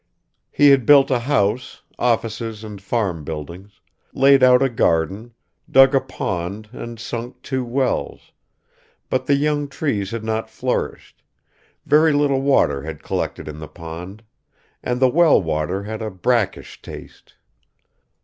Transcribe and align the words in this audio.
He 0.49 0.69
had 0.69 0.87
built 0.87 1.11
a 1.11 1.19
house, 1.19 1.83
offices 1.99 2.63
and 2.63 2.81
farm 2.81 3.23
buildings, 3.23 3.81
laid 4.13 4.41
out 4.41 4.63
a 4.63 4.67
garden, 4.67 5.35
dug 5.69 5.93
a 5.93 6.01
pond 6.01 6.69
and 6.71 6.99
sunk 6.99 7.43
two 7.43 7.63
wells; 7.63 8.31
but 9.11 9.27
the 9.27 9.35
young 9.35 9.67
trees 9.67 10.09
had 10.09 10.23
not 10.23 10.49
flourished, 10.49 11.21
very 11.85 12.13
little 12.13 12.41
water 12.41 12.81
had 12.81 13.03
collected 13.03 13.47
in 13.47 13.59
the 13.59 13.67
pond, 13.67 14.23
and 14.81 14.99
the 14.99 15.07
well 15.07 15.39
water 15.39 15.83
had 15.83 16.01
a 16.01 16.09
brackish 16.09 16.81
taste. 16.81 17.35